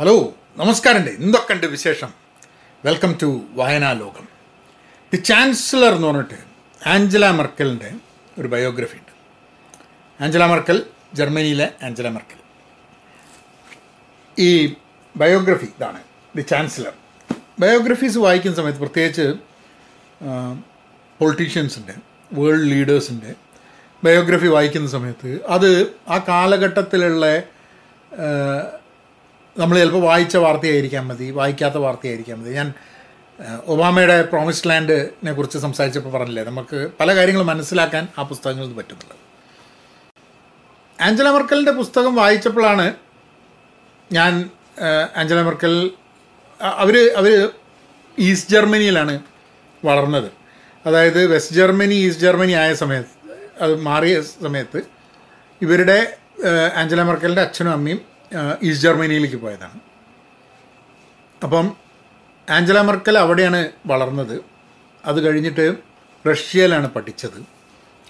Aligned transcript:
Hello 0.00 0.34
നമസ്കാരമുണ്ട്. 0.56 1.10
എന്തൊക്കെയുണ്ട് 1.10 1.66
വിശേഷം? 1.66 2.10
വെൽക്കം 2.84 3.18
ടു 3.22 3.40
വായനാ 3.52 3.92
ലോകം. 3.92 4.28
ദി 5.12 5.16
ചാൻസലർ 5.16 5.92
എന്ന് 5.94 6.06
പറഞ്ഞിട്ട് 6.06 6.34
ആഞ്ചല 6.86 7.30
മെർക്കലിന്റെ 7.30 7.90
ഒരു 8.38 8.48
ബയോഗ്രഫി 8.48 8.96
ഉണ്ട്. 8.96 9.12
ആഞ്ചല 10.24 10.46
മെർക്കൽ 10.46 10.82
ജർമ്മനിയിലെ 11.14 11.72
ആഞ്ചല 11.82 12.08
മെർക്കൽ 12.08 12.40
ഈ 14.38 14.74
ബയോഗ്രഫി 15.16 15.64
ഇതാണ്. 15.64 16.02
ദി 16.36 16.40
ചാൻസലർ 16.40 16.92
ബയോഗ്രഫീസ് 17.58 18.18
വായിക്കുന്ന 18.18 18.56
സമയത്ത് 18.56 18.78
പ്രത്യേകിച്ച് 18.78 19.34
പൊളിറ്റീഷ്യൻസിന്റെ 21.18 21.94
വേൾഡ് 22.32 22.70
ലീഡേഴ്സിന്റെ 22.70 23.34
ബയോഗ്രഫി 24.04 24.46
വായിക്കുന്ന 24.46 24.88
സമയത്ത് 24.88 25.40
അത് 25.48 25.86
ആ 26.08 26.18
കാലഘട്ടത്തിലുള്ള 26.28 27.42
നമ്മൾ 29.60 29.76
ചിലപ്പോൾ 29.78 30.02
വായിച്ച 30.08 30.36
വാർത്തയായിരിക്കാം 30.44 31.04
മതി 31.08 31.26
വായിക്കാത്ത 31.38 31.78
വാർത്തയായിരിക്കാം 31.84 32.36
മതി. 32.40 32.50
ഞാൻ 32.58 32.68
ഒബാമയുടെ 33.72 34.16
പ്രോമിസ്ഡ് 34.22 34.68
ലാൻഡിനെ 34.70 35.32
കുറിച്ച് 35.32 35.58
സംസാരിച്ചപ്പോൾ 35.58 36.12
പറഞ്ഞില്ലേ 36.16 36.44
നമുക്ക് 36.44 36.78
പല 37.00 37.08
കാര്യങ്ങളും 37.16 37.48
മനസ്സിലാക്കാൻ 37.52 38.04
ആ 38.18 38.22
പുസ്തകങ്ങളിൽ 38.22 38.66
നിന്ന് 38.66 38.78
പറ്റുന്നുള്ളത് 38.80 39.24
ആഞ്ചല 40.98 41.28
മെർക്കലിന്റെ 41.30 41.74
പുസ്തകം 41.80 42.14
വായിച്ചപ്പോഴാണ് 42.16 42.86
ഞാൻ 44.12 44.32
ആഞ്ചല 45.20 45.40
മെർക്കൽ 45.42 45.74
അവർ 46.84 46.96
അവർ 47.16 47.32
ഈസ്റ്റ് 48.18 48.50
ജർമ്മനിയിലാണ് 48.50 49.14
വളർന്നത്. 49.84 50.30
അതായത് 50.86 51.20
വെസ്റ്റ് 51.32 51.56
ജർമ്മനി 51.56 51.96
ഈസ്റ്റ് 52.06 52.24
ജർമ്മനി 52.26 52.54
ആയ 52.62 52.70
സമയത്ത് 52.74 53.14
അത് 53.64 53.74
മാറിയ 53.88 54.14
സമയത്ത് 54.44 54.80
ഇവരുടെ 55.60 55.98
ആഞ്ചല 56.74 57.02
മെർക്കലിന്റെ 57.02 57.42
അച്ഛനും 57.42 57.72
അമ്മയും 57.72 58.00
ഈസ്റ്റ് 58.62 58.88
ജർമ്മനിയിലേക്ക് 58.88 59.36
പോയതാണ്. 59.36 59.80
അപ്പം 61.44 61.76
ആഞ്ചല 62.50 62.80
മെർക്കൽ 62.80 63.18
അവിടെയാണ് 63.18 63.60
വളർന്നത്. 63.86 64.44
അത് 65.06 65.18
കഴിഞ്ഞിട്ട് 65.26 65.76
റഷ്യയിലാണ് 66.30 66.90
പഠിച്ചത്. 66.92 67.38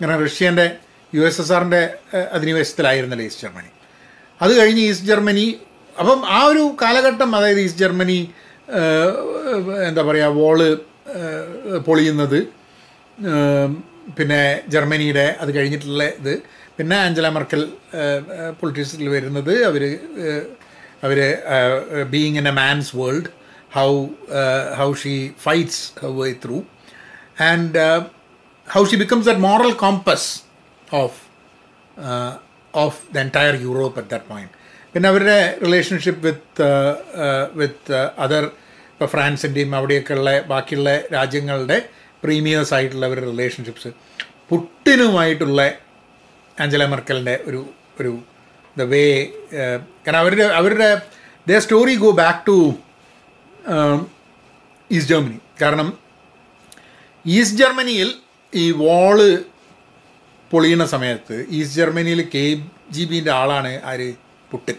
കാരണം 0.01 0.25
റഷ്യേന്റെ 0.25 0.77
യു 1.15 1.23
എസ് 1.23 1.41
എസ് 1.41 1.53
ആറിന്റെ 1.53 1.95
അധിനിവേശത്തിലായിരുന്നല്ലോ 2.33 3.25
ഈസ്റ്റ് 3.27 3.43
ജർമ്മനി. 3.43 3.71
അത് 4.43 4.53
കഴിഞ്ഞ് 4.61 4.81
ഈസ്റ്റ് 4.81 5.07
ജർമ്മനി 5.07 5.47
അപ്പം 5.99 6.29
ആ 6.29 6.45
ഒരു 6.45 6.77
കാലഘട്ടം 6.83 7.37
അതായത് 7.37 7.61
ഈസ്റ്റ് 7.61 7.81
ജർമ്മനി 7.81 8.31
എന്താ 9.89 10.03
പറയുക 10.03 10.27
വോൾ 10.27 10.59
പൊളിയുന്നത് 11.87 12.39
പിന്നെ 14.19 14.41
ജർമ്മനിയുടെ 14.69 15.37
അത് 15.41 15.57
കഴിഞ്ഞിട്ടുള്ള 15.57 16.05
ഇത്. 16.21 16.35
പിന്നെ 16.77 16.97
ആഞ്ചല 16.97 17.29
മെർക്കൽ 17.29 17.63
പൊളിറ്റിക്സിൽ 18.61 19.09
വരുന്നത് 19.09 19.65
അവർ 19.65 19.83
അവർ 21.03 21.19
being 22.11 22.39
in 22.39 22.49
a 22.49 22.55
man's 22.55 22.97
world 22.97 23.31
how 23.75 23.89
how 24.77 24.95
she 24.95 25.15
fights 25.43 25.83
how 26.03 26.11
way 26.21 26.35
through 26.45 26.59
and 27.41 27.83
how 28.69 28.85
she 28.85 28.97
becomes 28.97 29.29
that 29.29 29.41
moral 29.41 29.73
compass 29.77 30.29
of 30.95 31.19
of 32.75 32.99
the 33.15 33.19
entire 33.19 33.55
Europe 33.63 33.99
at 34.01 34.11
that 34.11 34.29
point 34.29 34.55
പിന്നെ 34.95 35.09
അവരുടെ 35.09 35.39
റിലേഷൻഷിപ്പ് 35.63 36.27
വിത്ത് 36.27 36.69
വിത്ത് 37.55 37.97
അതർ 38.19 38.45
ഇപ്പോൾ 38.93 39.07
ഫ്രാൻസിന്റെയും 39.07 39.75
അവിടെയൊക്കെയുള്ള 39.75 40.31
ബാക്കിയുള്ള 40.47 41.01
രാജ്യങ്ങളുടെ 41.13 41.79
പ്രീമിയേഴ്സ് 42.23 42.75
ആയിട്ടുള്ള 42.75 43.07
അവരുടെ 43.07 43.27
relationships 43.27 43.89
പുട്ടിനുമായിട്ടുള്ള 44.49 45.73
Angela 46.61 46.85
മെർക്കലിന്റെ 46.87 47.41
ഒരു 47.45 47.61
ഒരു 48.01 48.19
the 48.79 48.83
way 48.83 49.27
കാരണം 50.07 50.19
അവരുടെ 50.19 50.45
അവരുടെ 50.45 50.89
the 51.49 51.59
story 51.59 51.95
go 51.95 52.11
back 52.11 52.47
to 52.47 52.57
East 54.91 55.13
Germany 55.15 55.39
കാരണം 55.63 55.99
ഈസ്റ്റ് 57.27 57.59
ജർമ്മനിയിൽ 57.59 58.15
ഈ 58.55 58.71
വാൾ 58.71 59.19
പൊളിയുന്ന 60.51 60.85
സമയത്ത് 60.87 61.47
ഈസ്റ്റ് 61.51 61.81
ജർമ്മനിയിൽ 61.81 62.21
കെ 62.35 62.45
ജി 62.91 63.05
ബിന്റെ 63.05 63.33
ആളാണ് 63.33 63.73
ആര്? 63.85 64.15
പുട്ടിൻ. 64.51 64.77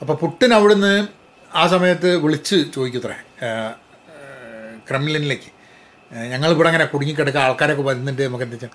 അപ്പോൾ 0.00 0.12
പുട്ടിൻ 0.12 0.54
അവിടുന്ന് 0.54 1.08
ആ 1.54 1.66
സമയത്ത് 1.66 2.16
വിളിച്ച് 2.16 2.56
ചോദിക്കത്രേ 2.74 3.16
ക്രെംലിനിലേക്ക്. 4.88 5.50
ഞങ്ങളിവിടെ 6.32 6.68
അങ്ങനെ 6.70 6.86
കുടുങ്ങിക്കിടക്കുക 6.92 7.40
ആൾക്കാരൊക്കെ 7.46 7.84
വരുന്നുണ്ട് 7.88 8.22
നമുക്ക് 8.28 8.44
എന്താ 8.46 8.56
വെച്ചാൽ 8.56 8.72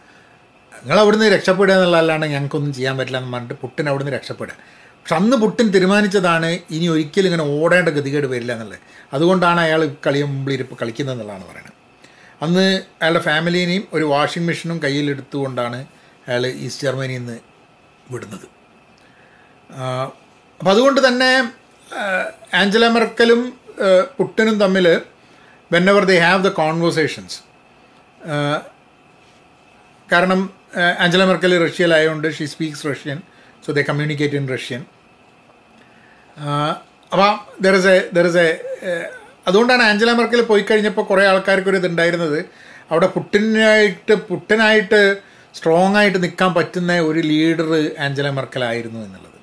നിങ്ങൾ 0.81 0.99
അവിടുന്ന് 1.03 1.27
രക്ഷപ്പെടുക 1.35 1.73
എന്നുള്ളതല്ലാണ്ട് 1.75 2.25
ഞങ്ങൾക്കൊന്നും 2.33 2.73
ചെയ്യാൻ 2.77 2.95
പറ്റില്ല 2.97 3.17
എന്ന് 3.21 3.31
പറഞ്ഞിട്ട് 3.33 3.55
പുട്ടിൻ 3.61 3.85
അവിടുന്ന് 3.91 4.13
രക്ഷപ്പെടുക. 4.17 4.55
പക്ഷെ 4.99 5.15
അന്ന് 5.15 5.35
പുട്ടിൻ 5.37 5.67
തീരുമാനിച്ചതാണ് 5.73 6.49
ഇനി 6.75 6.85
ഒരിക്കലും 6.93 7.27
ഇങ്ങനെ 7.29 7.45
ഓടേണ്ട 7.57 7.89
ഗതികേട് 7.97 8.27
വരില്ല 8.33 8.51
എന്നുള്ളത്. 8.53 8.79
അതുകൊണ്ടാണ് 9.13 9.59
അയാൾ 9.65 9.81
കളിയ 10.05 10.23
മുമ്പിലിരിപ്പ് 10.31 10.75
കളിക്കുന്നത് 10.81 11.15
എന്നുള്ളതാണ് 11.15 11.45
പറയുന്നത് 11.51 11.75
അന്ന് 12.43 12.65
അയാളുടെ 13.01 13.21
ഫാമിലീനെയും 13.27 13.83
ഒരു 13.93 14.05
വാഷിംഗ് 14.13 14.47
മെഷീനും 14.47 14.79
കയ്യിലെടുത്തുകൊണ്ടാണ് 14.83 15.79
അയാൾ 16.27 16.43
ഈസ്റ്റ് 16.65 16.85
ജർമ്മനിയിൽ 16.87 17.21
നിന്ന് 17.21 17.37
വിടുന്നത്. 18.11 18.47
അപ്പം 20.59 20.71
അതുകൊണ്ട് 20.71 20.99
തന്നെ 21.07 21.31
ആഞ്ചല 22.59 22.85
മെർക്കലും 22.87 23.41
പുട്ടിനും 24.17 24.55
തമ്മിൽ 24.63 24.87
whenever 25.89 26.03
they 26.05 26.19
have 26.19 26.43
the 26.43 26.47
conversations 26.47 27.37
കാരണം 30.11 30.41
Angela 31.03 31.23
Merkel 31.23 31.53
റഷ്യയിലായതുകൊണ്ട് 31.67 32.27
she 32.37 32.45
speaks 32.45 32.85
Russian 32.87 33.17
so 33.65 33.71
they 33.71 33.81
communicate 33.81 34.35
in 34.35 34.47
Russian 34.53 34.81
അപ്പോൾ 37.11 37.31
there 37.61 37.75
is 37.79 37.87
a 37.87 37.97
there 38.15 38.27
is 38.27 38.37
a 38.37 38.49
അതുകൊണ്ടാണ് 39.47 39.83
ആഞ്ചല 39.83 40.11
മെർക്കൽ 40.11 40.41
പോയി 40.41 40.65
കഴിഞ്ഞപ്പോൾ 40.69 41.01
കുറേ 41.01 41.25
ആൾക്കാർക്ക് 41.25 41.69
ഒരു 41.69 41.77
ഇതുണ്ടായിരുന്നത്. 41.77 42.39
അവിടെ 42.91 43.07
പുട്ടിനായിട്ട് 43.07 44.13
പുട്ടിനായിട്ട് 44.29 44.99
സ്ട്രോങ് 45.55 45.95
ആയിട്ട് 45.95 46.23
നിൽക്കാൻ 46.23 46.51
പറ്റുന്ന 46.53 46.99
ഒരു 47.09 47.19
ലീഡർ 47.19 47.69
ആഞ്ചല 48.05 48.29
മെർക്കലായിരുന്നു 48.29 48.99
എന്നുള്ളത്. 49.05 49.37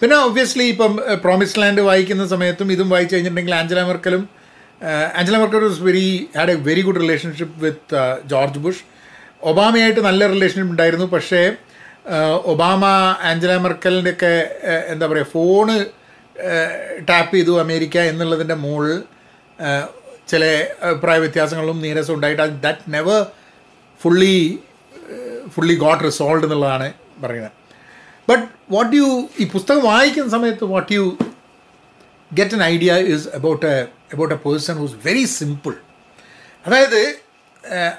പിന്നെ 0.00 0.16
ഒബ്വിയസ്ലി 0.16 0.62
ഇപ്പം 0.62 0.92
പ്രോമിസ് 1.24 1.58
ലാൻഡ് 1.60 1.80
വായിക്കുന്ന 1.80 2.26
സമയത്തും 2.26 2.72
ഇതും 2.72 2.88
വായിച്ചു 2.94 3.14
കഴിഞ്ഞിട്ടുണ്ടെങ്കിൽ 3.14 3.54
Angela 3.60 3.82
മെർക്കലും 3.82 4.22
Angela 5.18 5.36
Merkel 5.42 5.62
was 5.64 5.82
very 5.88 6.08
had 6.36 6.50
a 6.50 6.56
very 6.68 6.82
good 6.82 7.00
relationship 7.04 7.56
with 7.64 8.00
George 8.32 8.60
Bush 8.64 8.82
ഒബാമയായിട്ട് 9.50 10.00
നല്ല 10.00 10.26
റിലേഷൻഷിപ്പ് 10.26 10.72
ഉണ്ടായിരുന്നു. 10.74 11.06
പക്ഷേ 11.06 11.42
ഒബാമ 12.52 12.84
ആഞ്ചല 13.30 13.56
മെർക്കലിന്റെയൊക്കെ 13.56 14.34
എന്താ 14.92 15.06
പറയുക 15.06 15.30
ഫോണ് 15.34 15.76
ടാപ്പ് 17.10 17.34
ചെയ്തു 17.36 17.52
അമേരിക്ക 17.60 17.96
എന്നുള്ളതിന്റെ 18.10 18.56
മുകളിൽ 18.64 19.02
ചില 20.28 20.44
അഭിപ്രായ 20.82 21.18
വ്യത്യാസങ്ങളും 21.18 21.78
നീരസം 21.82 22.14
ഉണ്ടായിട്ട് 22.14 22.42
that 22.62 22.92
never 22.94 23.20
fully 24.02 24.36
fully 25.54 25.74
got 25.74 26.04
resolve 26.04 26.44
എന്നുള്ളതാണ് 26.44 26.88
പറയുന്നത്. 27.24 27.52
ബട്ട് 28.28 28.44
വാട്ട് 28.74 28.96
യു 28.96 29.08
ഈ 29.40 29.44
പുസ്തകം 29.54 29.82
വായിക്കുന്ന 29.90 30.30
സമയത്ത് 30.30 30.64
what 30.64 30.92
you 30.92 31.04
get 32.34 32.54
an 32.54 32.62
idea 32.64 32.96
is 32.96 33.28
about 33.28 33.66
a 33.66 33.82
about 34.12 34.34
a 34.34 34.36
person 34.36 34.74
who's 34.74 34.94
very 35.06 35.24
simple 35.24 35.74
അതായത് 36.66 37.00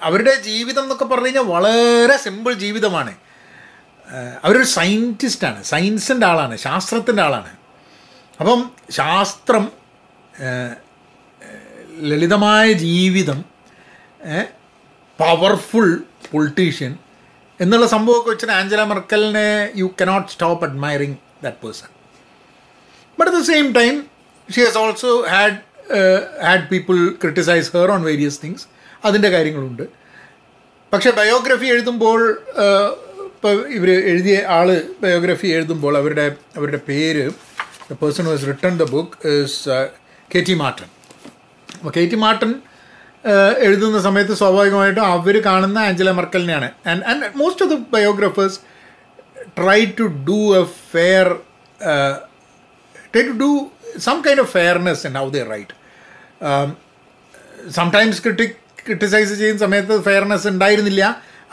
അവരുടെ 0.01 0.35
ജീവിതം 0.41 0.81
എന്നൊക്കെ 0.81 1.05
പറഞ്ഞു 1.05 1.25
കഴിഞ്ഞാൽ 1.25 1.43
വളരെ 1.43 2.17
സിമ്പിൾ 2.17 2.53
ജീവിതമാണ്. 2.53 3.15
അവരൊരു 4.43 4.63
സയന്റിസ്റ്റാണ് 4.63 5.63
സയൻസിന്റെ 5.63 6.27
ആളാണ്. 6.27 6.57
ശാസ്ത്രത്തിന്റെ 6.57 7.23
ആളാണ്. 7.23 7.51
അപ്പം 8.39 8.71
ശാസ്ത്രം 8.89 9.71
ലളിതമായ 11.99 12.71
ജീവിതം 12.71 13.45
പവർഫുൾ 15.19 16.03
പൊളിറ്റീഷ്യൻ 16.31 16.97
എന്നുള്ള 17.61 17.87
സംഭവമൊക്കെ 17.87 18.29
വെച്ചാൽ 18.29 18.51
Angela 18.51 18.83
മെർക്കലിനെ 18.83 19.71
you 19.75 19.89
cannot 20.01 20.31
stop 20.31 20.65
admiring 20.65 21.15
that 21.43 21.57
person 21.57 21.87
but 23.19 23.31
at 23.31 23.41
the 23.41 23.43
same 23.43 23.73
time 23.73 24.14
she 24.53 24.61
has 24.61 24.77
also 24.77 25.11
had 25.33 25.57
had 26.45 26.65
people 26.71 26.97
criticize 27.23 27.69
her 27.77 27.91
on 27.91 28.03
various 28.03 28.39
things 28.43 28.65
അതിന്റെ 29.05 29.29
കാര്യങ്ങളുണ്ട്. 29.29 29.85
പക്ഷേ 30.93 31.09
ബയോഗ്രഫി 31.11 31.65
എഴുതുമ്പോൾ 31.65 32.19
ഇപ്പോൾ 33.25 33.55
ഇവർ 33.69 33.89
എഴുതിയ 34.11 34.35
ആൾ 34.57 34.67
ബയോഗ്രഫി 35.01 35.47
എഴുതുമ്പോൾ 35.47 35.97
അവരുടെ 35.97 36.35
അവരുടെ 36.57 36.79
പേര് 36.89 37.25
the 37.91 37.95
person 38.01 38.25
was 38.25 38.45
written 38.47 38.77
the 38.77 38.85
book 38.91 39.27
is 39.27 39.69
Kati 40.39 40.53
Marton 40.53 40.87
അപ്പോൾ 41.77 41.93
കെ 41.97 42.05
ടി 42.13 42.15
മാർട്ടൻ 42.15 42.53
എഴുതുന്ന 43.57 43.99
സമയത്ത് 44.01 44.33
സ്വാഭാവികമായിട്ടും 44.33 45.03
അവർ 45.05 45.35
കാണുന്ന 45.45 45.77
Angela 45.79 46.11
മർക്കലിനെയാണ്. 46.11 46.69
And 46.89 47.03
and 47.03 47.25
most 47.35 47.65
of 47.65 47.71
the 47.73 47.77
biographers 47.93 48.59
try 49.59 49.79
to 49.99 50.03
do 50.29 50.39
a 50.59 50.63
fair 50.91 51.27
try 53.15 53.23
to 53.31 53.37
do 53.45 53.51
some 54.07 54.21
kind 54.25 54.39
of 54.43 54.49
fairness 54.57 55.01
in 55.09 55.13
how 55.19 55.27
they 55.35 55.43
write. 55.51 55.71
Um, 56.49 56.69
sometimes 57.77 58.19
ക്രിട്ടി 58.23 58.45
criticise 58.87 59.33
ചെയ്യുന്ന 59.39 59.61
സമയത്ത് 59.63 59.95
fairness 60.07 60.45
ഉണ്ടായിരുന്നില്ല. 60.51 61.03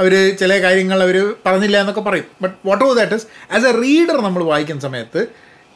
അവർ 0.01 0.15
ചില 0.41 0.53
കാര്യങ്ങൾ 0.65 0.99
അവർ 1.05 1.17
പറഞ്ഞില്ല 1.45 1.77
എന്നൊക്കെ 1.83 2.03
പറയും. 2.09 2.27
But 2.43 2.57
what 2.69 2.83
of 2.87 2.97
that 2.99 3.17
is 3.19 3.27
as 3.57 3.67
a 3.71 3.73
reader 3.85 4.17
നമ്മൾ 4.27 4.43
വായിക്കുന്ന 4.51 4.83
സമയത്ത് 4.87 5.21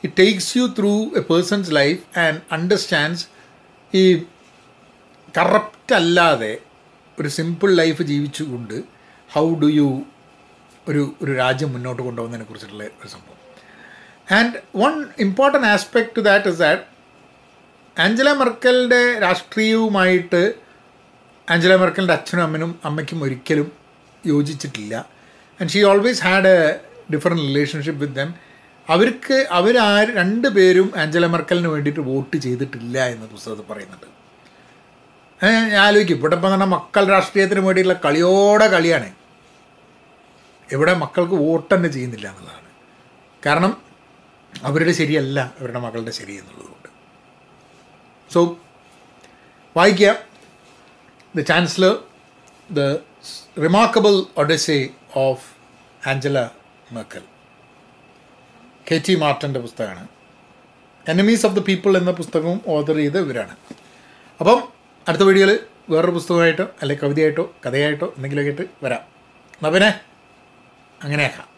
it 0.04 0.12
takes 0.22 0.50
you 0.58 0.64
through 0.78 0.92
a 1.20 1.22
person's 1.30 1.70
life 1.78 2.18
and 2.24 2.40
understands 2.56 3.24
ഈ 4.00 4.02
കറപ്റ്റ് 5.38 5.96
അല്ലാതെ 6.00 6.52
ഒരു 7.20 7.30
സിമ്പിൾ 7.38 7.72
ലൈഫ് 7.82 8.02
ജീവിച്ചുകൊണ്ട് 8.12 8.76
ഹൗ 9.36 9.46
ഡു 9.64 9.70
യു 9.80 9.88
ഒരു 10.88 11.04
ഒരു 11.22 11.32
രാജ്യം 11.42 11.72
മുന്നോട്ട് 11.76 12.02
കൊണ്ടുപോകുന്നതിനെ 12.02 12.48
കുറിച്ചിട്ടുള്ള 12.50 12.84
ഒരു 13.02 13.10
സംഭവം. 13.16 13.40
And 14.32 14.52
one 14.76 15.06
important 15.18 15.66
aspect 15.66 16.20
that 16.20 16.48
is 16.48 16.58
that 16.58 16.82
Angela 18.00 18.32
മെർക്കലിന്റെ 18.32 19.18
രാഷ്ട്രീയവുമായിട്ട് 19.18 20.54
ആഞ്ചല 21.50 21.76
മെർക്കലിന്റെ 21.76 22.14
അച്ഛനും 22.14 22.42
അമ്മനും 22.42 22.80
അമ്മയ്ക്കും 22.84 23.24
ഒരിക്കലും 23.24 23.72
യോജിച്ചിട്ടില്ല. 24.26 24.94
And 25.60 25.70
she 25.70 25.82
always 25.82 26.22
had 26.22 26.46
a 26.46 26.80
different 27.12 27.42
relationship 27.42 28.00
with 28.00 28.14
them 28.14 28.34
അവർക്ക് 28.90 29.46
അവരാ 29.50 30.04
രണ്ട് 30.04 30.48
പേരും 30.48 30.92
ആഞ്ചല 30.96 31.26
മെർക്കലിന് 31.26 31.68
വേണ്ടിയിട്ട് 31.68 32.00
വോട്ട് 32.00 32.36
ചെയ്തിട്ടില്ല 32.36 33.06
എന്ന് 33.06 33.26
പുസ്തകത്തിൽ 33.26 33.72
പറയുന്നുണ്ട്. 33.72 34.06
ഞാൻ 35.44 35.74
ആലോചിക്കും. 35.74 36.16
ഇവിടെ 36.16 36.34
ഇപ്പം 36.34 36.54
തന്നെ 36.54 36.66
മക്കൾ 36.66 37.08
രാഷ്ട്രീയത്തിന് 37.08 37.60
വേണ്ടിയിട്ടുള്ള 37.60 38.00
കളിയോടെ 38.04 38.66
കളിയാണ്. 38.66 39.12
ഇവിടെ 40.72 40.94
മക്കൾക്ക് 40.94 41.34
വോട്ട് 41.34 41.74
തന്നെ 41.74 41.88
ചെയ്യുന്നില്ല 41.88 42.28
എന്നുള്ളതാണ്. 42.28 42.66
കാരണം 43.46 43.85
അവരുടെ 44.62 44.92
ശരിയല്ല 44.92 45.54
അവരുടെ 45.60 45.78
മകളുടെ 45.78 46.10
ശരി 46.10 46.32
എന്നുള്ളതുകൊണ്ട്. 46.32 46.88
സോ 48.32 48.58
വായിക്കുക. 49.76 50.18
The 51.36 51.40
chancellor 51.40 52.02
the 52.70 52.80
remarkable 53.62 54.24
odyssey 54.36 54.88
of 55.16 55.46
Angela 56.08 56.48
Merkel 56.92 57.22
Kati 59.08 59.14
മാർട്ടന്റെ 59.14 59.60
പുസ്തകമാണ്. 59.60 60.08
എനിമീസ് 61.08 61.46
ഓഫ് 61.46 61.56
ദ 61.56 61.58
പീപ്പിൾ 61.58 61.96
എന്ന 61.96 62.10
പുസ്തകവും 62.10 62.60
ഓർഡർ 62.66 62.96
ചെയ്ത 62.96 63.16
ഇവരാണ്. 63.16 63.56
അപ്പം 64.40 64.68
അടുത്ത 65.08 65.22
വീഡിയോയിൽ 65.22 65.60
വേറൊരു 65.90 66.10
പുസ്തകമായിട്ടോ 66.10 66.64
അല്ലെങ്കിൽ 66.82 67.04
കവിതയായിട്ടോ 67.04 67.54
കഥയായിട്ടോ 67.66 68.12
എന്തെങ്കിലുമൊക്കെ 68.16 68.52
ആയിട്ട് 68.52 68.84
വരാം. 68.84 69.00
എന്നാൽ 69.54 69.70
പിന്നെ 69.70 70.00
അങ്ങനെയാക്കാം. 71.02 71.55